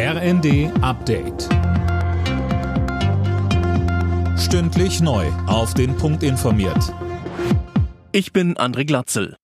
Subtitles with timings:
[0.00, 1.48] RND Update.
[4.38, 5.26] Stündlich neu.
[5.48, 6.94] Auf den Punkt informiert.
[8.12, 9.34] Ich bin André Glatzel.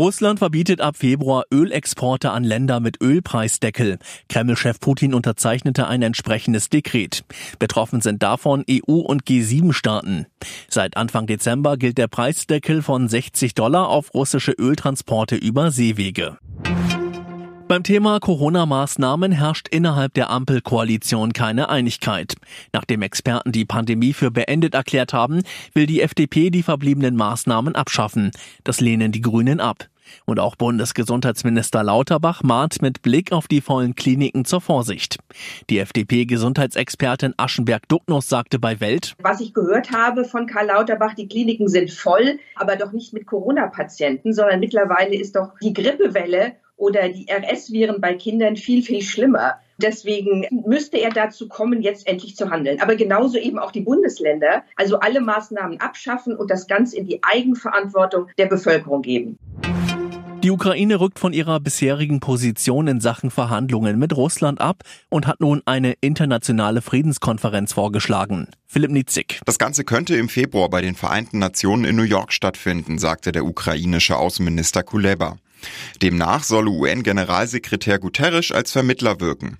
[0.00, 3.98] Russland verbietet ab Februar Ölexporte an Länder mit Ölpreisdeckel.
[4.28, 7.24] Kreml-Chef Putin unterzeichnete ein entsprechendes Dekret.
[7.58, 10.26] Betroffen sind davon EU- und G7-Staaten.
[10.68, 16.38] Seit Anfang Dezember gilt der Preisdeckel von 60 Dollar auf russische Öltransporte über Seewege.
[17.68, 22.36] Beim Thema Corona-Maßnahmen herrscht innerhalb der Ampelkoalition keine Einigkeit.
[22.72, 25.42] Nachdem Experten die Pandemie für beendet erklärt haben,
[25.74, 28.30] will die FDP die verbliebenen Maßnahmen abschaffen.
[28.62, 29.88] Das lehnen die Grünen ab.
[30.26, 35.18] Und auch Bundesgesundheitsminister Lauterbach mahnt mit Blick auf die vollen Kliniken zur Vorsicht.
[35.68, 41.66] Die FDP-Gesundheitsexpertin Aschenberg-Ducknuss sagte bei Welt, Was ich gehört habe von Karl Lauterbach, die Kliniken
[41.66, 47.26] sind voll, aber doch nicht mit Corona-Patienten, sondern mittlerweile ist doch die Grippewelle oder die
[47.30, 49.54] RS-Viren bei Kindern viel, viel schlimmer.
[49.78, 52.80] Deswegen müsste er dazu kommen, jetzt endlich zu handeln.
[52.80, 57.22] Aber genauso eben auch die Bundesländer, also alle Maßnahmen abschaffen und das Ganze in die
[57.22, 59.38] Eigenverantwortung der Bevölkerung geben.
[60.42, 65.40] Die Ukraine rückt von ihrer bisherigen Position in Sachen Verhandlungen mit Russland ab und hat
[65.40, 68.46] nun eine internationale Friedenskonferenz vorgeschlagen.
[68.64, 69.40] Philipp Nitzig.
[69.44, 73.44] Das Ganze könnte im Februar bei den Vereinten Nationen in New York stattfinden, sagte der
[73.44, 75.36] ukrainische Außenminister Kuleba.
[76.02, 79.58] Demnach solle UN-Generalsekretär Guterres als Vermittler wirken.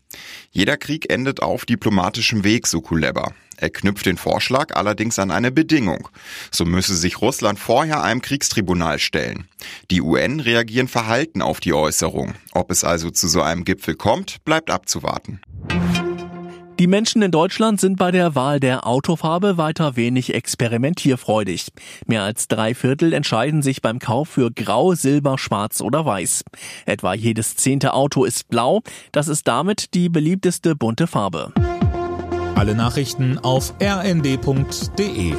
[0.50, 3.33] Jeder Krieg endet auf diplomatischem Weg, so Kuleba.
[3.58, 6.08] Er knüpft den Vorschlag allerdings an eine Bedingung.
[6.50, 9.48] So müsse sich Russland vorher einem Kriegstribunal stellen.
[9.91, 12.34] Die UN reagieren verhalten auf die Äußerung.
[12.52, 15.41] Ob es also zu so einem Gipfel kommt, bleibt abzuwarten.
[16.78, 21.68] Die Menschen in Deutschland sind bei der Wahl der Autofarbe weiter wenig experimentierfreudig.
[22.05, 26.44] Mehr als drei Viertel entscheiden sich beim Kauf für Grau, Silber, Schwarz oder Weiß.
[26.84, 28.83] Etwa jedes zehnte Auto ist blau.
[29.10, 31.50] Das ist damit die beliebteste bunte Farbe.
[32.55, 35.34] Alle Nachrichten auf rnd.de